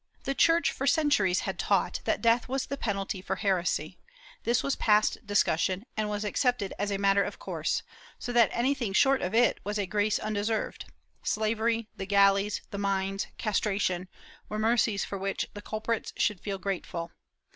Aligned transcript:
The 0.23 0.33
Church 0.33 0.71
for 0.71 0.87
centuries 0.87 1.41
had 1.41 1.59
taught 1.59 1.99
that 2.05 2.23
death 2.23 2.47
was 2.49 2.65
the 2.65 2.75
penalty 2.75 3.21
for 3.21 3.35
heresy; 3.35 3.99
this 4.45 4.63
was 4.63 4.75
past 4.75 5.19
discussion 5.27 5.83
and 5.95 6.09
was 6.09 6.25
accepted 6.25 6.73
as 6.79 6.89
a 6.89 6.97
matter 6.97 7.21
of 7.23 7.37
course, 7.37 7.83
so 8.17 8.33
that 8.33 8.49
anything 8.51 8.93
short 8.93 9.21
of 9.21 9.35
it 9.35 9.59
was 9.63 9.77
a 9.77 9.85
grace 9.85 10.17
undeserved— 10.17 10.85
slavery, 11.33 11.87
the 11.97 12.07
galleys, 12.07 12.61
the 12.71 12.79
mines, 12.79 13.27
castration, 13.37 14.07
were 14.49 14.57
mercies 14.57 15.05
for 15.05 15.19
which 15.19 15.45
the 15.53 15.61
culprits 15.61 16.13
should 16.17 16.41
feel 16.41 16.57
grate 16.57 16.87
ful. 16.87 17.11